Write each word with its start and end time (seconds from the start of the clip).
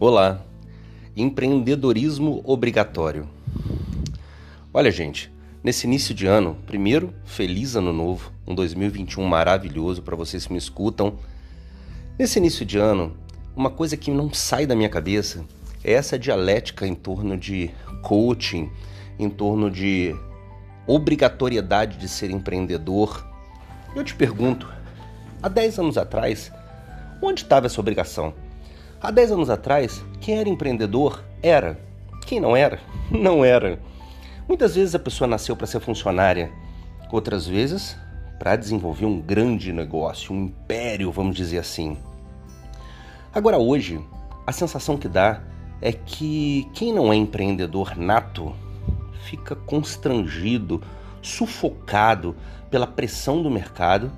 Olá, 0.00 0.40
empreendedorismo 1.16 2.40
obrigatório. 2.44 3.28
Olha, 4.72 4.92
gente, 4.92 5.28
nesse 5.60 5.88
início 5.88 6.14
de 6.14 6.24
ano, 6.24 6.56
primeiro, 6.66 7.12
feliz 7.24 7.74
ano 7.74 7.92
novo, 7.92 8.30
um 8.46 8.54
2021 8.54 9.24
maravilhoso 9.24 10.00
para 10.00 10.14
vocês 10.14 10.46
que 10.46 10.52
me 10.52 10.58
escutam. 10.58 11.18
Nesse 12.16 12.38
início 12.38 12.64
de 12.64 12.78
ano, 12.78 13.16
uma 13.56 13.70
coisa 13.70 13.96
que 13.96 14.10
não 14.12 14.32
sai 14.32 14.66
da 14.66 14.76
minha 14.76 14.88
cabeça 14.88 15.44
é 15.82 15.94
essa 15.94 16.16
dialética 16.16 16.86
em 16.86 16.94
torno 16.94 17.36
de 17.36 17.70
coaching, 18.02 18.70
em 19.18 19.28
torno 19.28 19.68
de 19.68 20.14
obrigatoriedade 20.86 21.98
de 21.98 22.08
ser 22.08 22.30
empreendedor. 22.30 23.26
Eu 23.96 24.04
te 24.04 24.14
pergunto, 24.14 24.68
há 25.42 25.48
10 25.48 25.78
anos 25.78 25.98
atrás, 25.98 26.52
onde 27.22 27.42
estava 27.42 27.66
essa 27.66 27.80
obrigação? 27.80 28.34
Há 29.00 29.10
10 29.10 29.32
anos 29.32 29.50
atrás, 29.50 30.04
quem 30.20 30.38
era 30.38 30.48
empreendedor 30.48 31.22
era. 31.42 31.78
Quem 32.26 32.40
não 32.40 32.56
era, 32.56 32.80
não 33.10 33.44
era. 33.44 33.78
Muitas 34.48 34.74
vezes 34.74 34.94
a 34.94 34.98
pessoa 34.98 35.28
nasceu 35.28 35.56
para 35.56 35.66
ser 35.66 35.80
funcionária, 35.80 36.50
outras 37.10 37.46
vezes 37.46 37.96
para 38.38 38.56
desenvolver 38.56 39.04
um 39.04 39.20
grande 39.20 39.72
negócio, 39.72 40.32
um 40.32 40.44
império, 40.44 41.10
vamos 41.10 41.36
dizer 41.36 41.58
assim. 41.58 41.96
Agora, 43.34 43.58
hoje, 43.58 44.00
a 44.46 44.52
sensação 44.52 44.96
que 44.96 45.08
dá 45.08 45.42
é 45.80 45.92
que 45.92 46.68
quem 46.72 46.92
não 46.92 47.12
é 47.12 47.16
empreendedor 47.16 47.96
nato 47.96 48.54
fica 49.24 49.54
constrangido, 49.54 50.82
sufocado 51.20 52.34
pela 52.70 52.86
pressão 52.86 53.42
do 53.42 53.50
mercado 53.50 54.10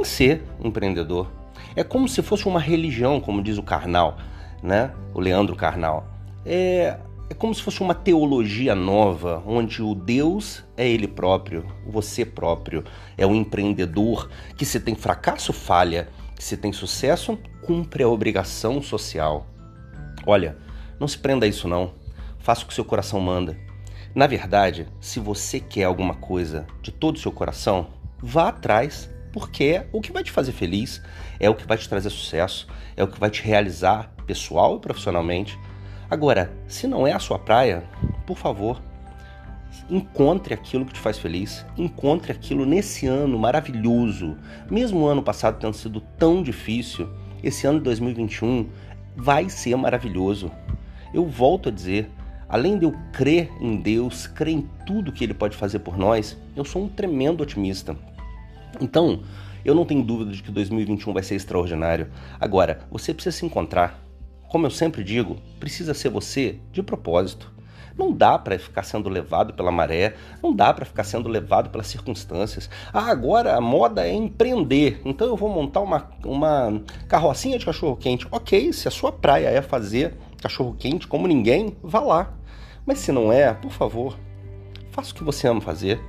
em 0.00 0.04
ser 0.04 0.42
empreendedor. 0.62 1.30
É 1.76 1.82
como 1.82 2.08
se 2.08 2.22
fosse 2.22 2.46
uma 2.46 2.60
religião, 2.60 3.20
como 3.20 3.42
diz 3.42 3.58
o 3.58 3.62
Karnal, 3.62 4.18
né? 4.62 4.92
O 5.12 5.20
Leandro 5.20 5.56
Karnal. 5.56 6.06
É, 6.44 6.98
é 7.28 7.34
como 7.34 7.54
se 7.54 7.62
fosse 7.62 7.80
uma 7.80 7.94
teologia 7.94 8.74
nova, 8.74 9.42
onde 9.46 9.82
o 9.82 9.94
Deus 9.94 10.62
é 10.76 10.88
ele 10.88 11.08
próprio, 11.08 11.66
você 11.86 12.24
próprio, 12.24 12.84
é 13.16 13.26
o 13.26 13.34
empreendedor 13.34 14.28
que 14.56 14.64
se 14.64 14.78
tem 14.78 14.94
fracasso 14.94 15.52
falha, 15.52 16.08
que 16.36 16.44
se 16.44 16.56
tem 16.56 16.72
sucesso 16.72 17.38
cumpre 17.62 18.02
a 18.02 18.08
obrigação 18.08 18.82
social. 18.82 19.46
Olha, 20.26 20.56
não 21.00 21.08
se 21.08 21.18
prenda 21.18 21.46
a 21.46 21.48
isso 21.48 21.66
não. 21.66 21.92
Faça 22.38 22.64
o 22.64 22.66
que 22.66 22.74
seu 22.74 22.84
coração 22.84 23.20
manda. 23.20 23.56
Na 24.14 24.26
verdade, 24.26 24.86
se 25.00 25.18
você 25.18 25.58
quer 25.58 25.84
alguma 25.84 26.14
coisa 26.14 26.66
de 26.82 26.92
todo 26.92 27.16
o 27.16 27.18
seu 27.18 27.32
coração, 27.32 27.88
vá 28.22 28.48
atrás 28.48 29.10
porque 29.34 29.82
o 29.90 30.00
que 30.00 30.12
vai 30.12 30.22
te 30.22 30.30
fazer 30.30 30.52
feliz, 30.52 31.02
é 31.40 31.50
o 31.50 31.56
que 31.56 31.66
vai 31.66 31.76
te 31.76 31.88
trazer 31.88 32.08
sucesso, 32.08 32.68
é 32.96 33.02
o 33.02 33.08
que 33.08 33.18
vai 33.18 33.28
te 33.28 33.42
realizar 33.42 34.08
pessoal 34.28 34.76
e 34.76 34.78
profissionalmente. 34.78 35.58
Agora, 36.08 36.52
se 36.68 36.86
não 36.86 37.04
é 37.04 37.12
a 37.12 37.18
sua 37.18 37.36
praia, 37.36 37.82
por 38.28 38.38
favor, 38.38 38.80
encontre 39.90 40.54
aquilo 40.54 40.86
que 40.86 40.92
te 40.92 41.00
faz 41.00 41.18
feliz, 41.18 41.66
encontre 41.76 42.30
aquilo 42.30 42.64
nesse 42.64 43.08
ano 43.08 43.36
maravilhoso. 43.36 44.36
Mesmo 44.70 45.00
o 45.00 45.08
ano 45.08 45.20
passado 45.20 45.58
tendo 45.58 45.74
sido 45.74 46.00
tão 46.16 46.40
difícil, 46.40 47.10
esse 47.42 47.66
ano 47.66 47.78
de 47.78 47.84
2021 47.86 48.68
vai 49.16 49.48
ser 49.48 49.74
maravilhoso. 49.74 50.48
Eu 51.12 51.26
volto 51.26 51.70
a 51.70 51.72
dizer, 51.72 52.08
além 52.48 52.78
de 52.78 52.84
eu 52.84 52.94
crer 53.12 53.50
em 53.60 53.74
Deus, 53.74 54.28
crer 54.28 54.54
em 54.54 54.70
tudo 54.86 55.10
que 55.10 55.24
Ele 55.24 55.34
pode 55.34 55.56
fazer 55.56 55.80
por 55.80 55.98
nós, 55.98 56.38
eu 56.54 56.64
sou 56.64 56.84
um 56.84 56.88
tremendo 56.88 57.42
otimista. 57.42 57.96
Então, 58.80 59.22
eu 59.64 59.74
não 59.74 59.84
tenho 59.84 60.02
dúvida 60.02 60.30
de 60.30 60.42
que 60.42 60.50
2021 60.50 61.12
vai 61.12 61.22
ser 61.22 61.36
extraordinário. 61.36 62.08
Agora, 62.38 62.80
você 62.90 63.14
precisa 63.14 63.36
se 63.36 63.46
encontrar. 63.46 64.02
Como 64.48 64.66
eu 64.66 64.70
sempre 64.70 65.02
digo, 65.02 65.36
precisa 65.58 65.94
ser 65.94 66.10
você 66.10 66.58
de 66.70 66.82
propósito. 66.82 67.52
Não 67.96 68.12
dá 68.12 68.38
para 68.38 68.58
ficar 68.58 68.82
sendo 68.82 69.08
levado 69.08 69.54
pela 69.54 69.70
maré, 69.70 70.14
não 70.42 70.52
dá 70.54 70.72
para 70.74 70.84
ficar 70.84 71.04
sendo 71.04 71.28
levado 71.28 71.70
pelas 71.70 71.86
circunstâncias. 71.86 72.68
Ah, 72.92 73.10
agora 73.10 73.56
a 73.56 73.60
moda 73.60 74.06
é 74.06 74.12
empreender, 74.12 75.00
então 75.04 75.28
eu 75.28 75.36
vou 75.36 75.48
montar 75.48 75.80
uma, 75.80 76.10
uma 76.24 76.82
carrocinha 77.08 77.58
de 77.58 77.64
cachorro-quente. 77.64 78.26
Ok, 78.32 78.72
se 78.72 78.88
a 78.88 78.90
sua 78.90 79.12
praia 79.12 79.48
é 79.48 79.62
fazer 79.62 80.14
cachorro-quente 80.42 81.06
como 81.06 81.28
ninguém, 81.28 81.76
vá 81.82 82.00
lá. 82.00 82.34
Mas 82.84 82.98
se 82.98 83.12
não 83.12 83.32
é, 83.32 83.54
por 83.54 83.70
favor, 83.70 84.18
faça 84.90 85.12
o 85.12 85.14
que 85.14 85.24
você 85.24 85.46
ama 85.46 85.60
fazer 85.60 86.00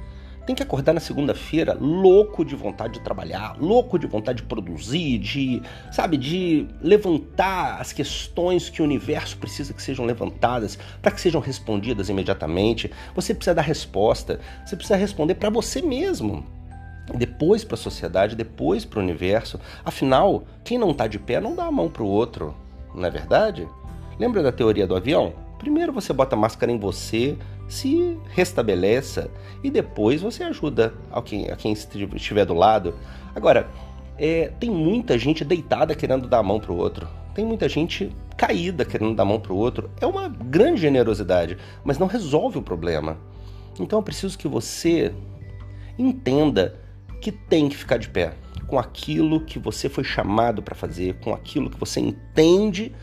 tem 0.45 0.55
que 0.55 0.61
acordar 0.61 0.93
na 0.93 0.99
segunda-feira 0.99 1.75
louco 1.79 2.45
de 2.45 2.55
vontade 2.55 2.93
de 2.93 2.99
trabalhar, 3.01 3.57
louco 3.59 3.97
de 3.97 4.05
vontade 4.05 4.41
de 4.41 4.47
produzir, 4.47 5.17
de, 5.17 5.61
sabe, 5.91 6.17
de 6.17 6.67
levantar 6.81 7.81
as 7.81 7.91
questões 7.91 8.69
que 8.69 8.81
o 8.81 8.85
universo 8.85 9.37
precisa 9.37 9.73
que 9.73 9.81
sejam 9.81 10.05
levantadas, 10.05 10.77
para 11.01 11.11
que 11.11 11.19
sejam 11.19 11.41
respondidas 11.41 12.09
imediatamente. 12.09 12.91
Você 13.15 13.33
precisa 13.33 13.55
dar 13.55 13.63
resposta, 13.63 14.39
você 14.65 14.75
precisa 14.75 14.95
responder 14.95 15.35
para 15.35 15.49
você 15.49 15.81
mesmo. 15.81 16.45
Depois 17.13 17.63
para 17.63 17.75
a 17.75 17.77
sociedade, 17.77 18.35
depois 18.35 18.83
para 18.85 18.99
o 18.99 19.03
universo. 19.03 19.59
Afinal, 19.83 20.43
quem 20.63 20.77
não 20.77 20.91
está 20.91 21.07
de 21.07 21.19
pé 21.19 21.39
não 21.39 21.55
dá 21.55 21.65
a 21.65 21.71
mão 21.71 21.89
para 21.89 22.03
o 22.03 22.07
outro, 22.07 22.55
não 22.93 23.05
é 23.05 23.11
verdade? 23.11 23.67
Lembra 24.19 24.41
da 24.41 24.51
teoria 24.51 24.87
do 24.87 24.95
avião? 24.95 25.33
Primeiro 25.59 25.93
você 25.93 26.11
bota 26.13 26.35
a 26.35 26.39
máscara 26.39 26.71
em 26.71 26.77
você, 26.77 27.37
se 27.67 28.17
restabeleça 28.29 29.29
e 29.63 29.69
depois 29.69 30.21
você 30.21 30.43
ajuda 30.43 30.93
a 31.11 31.21
quem, 31.21 31.49
a 31.49 31.55
quem 31.55 31.73
estiver 31.73 32.45
do 32.45 32.53
lado. 32.53 32.95
Agora, 33.33 33.67
é, 34.17 34.51
tem 34.59 34.69
muita 34.69 35.17
gente 35.17 35.43
deitada 35.43 35.95
querendo 35.95 36.27
dar 36.27 36.39
a 36.39 36.43
mão 36.43 36.59
para 36.59 36.71
o 36.71 36.77
outro. 36.77 37.07
Tem 37.33 37.43
muita 37.43 37.67
gente 37.67 38.11
caída 38.37 38.85
querendo 38.85 39.15
dar 39.15 39.23
a 39.23 39.25
mão 39.25 39.39
para 39.39 39.53
o 39.53 39.57
outro. 39.57 39.89
É 39.99 40.05
uma 40.05 40.29
grande 40.29 40.81
generosidade, 40.81 41.57
mas 41.83 41.97
não 41.97 42.07
resolve 42.07 42.57
o 42.57 42.61
problema. 42.61 43.17
Então 43.79 43.99
é 43.99 44.01
preciso 44.01 44.37
que 44.37 44.47
você 44.47 45.13
entenda 45.97 46.79
que 47.21 47.31
tem 47.31 47.67
que 47.67 47.75
ficar 47.75 47.97
de 47.97 48.09
pé 48.09 48.33
com 48.67 48.79
aquilo 48.79 49.41
que 49.41 49.59
você 49.59 49.89
foi 49.89 50.03
chamado 50.03 50.61
para 50.61 50.75
fazer, 50.75 51.15
com 51.19 51.33
aquilo 51.33 51.69
que 51.69 51.79
você 51.79 51.99
entende 51.99 52.93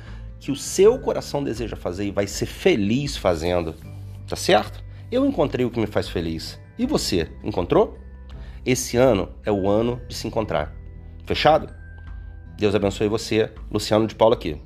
que 0.41 0.51
o 0.51 0.57
seu 0.57 0.99
coração 0.99 1.43
deseja 1.43 1.77
fazer 1.77 2.07
e 2.07 2.11
vai 2.11 2.27
ser 2.27 2.47
feliz 2.47 3.17
fazendo 3.17 3.75
tá 4.33 4.37
certo? 4.37 4.83
Eu 5.11 5.27
encontrei 5.27 5.67
o 5.67 5.71
que 5.71 5.79
me 5.79 5.87
faz 5.87 6.09
feliz. 6.09 6.59
E 6.79 6.87
você, 6.87 7.31
encontrou? 7.45 7.99
Esse 8.65 8.97
ano 8.97 9.29
é 9.45 9.53
o 9.53 9.69
ano 9.69 10.01
de 10.09 10.15
se 10.15 10.27
encontrar. 10.27 10.75
Fechado? 11.27 11.69
Deus 12.57 12.75
abençoe 12.75 13.09
você, 13.09 13.53
Luciano 13.71 14.07
de 14.07 14.15
Paula 14.15 14.35
aqui. 14.35 14.59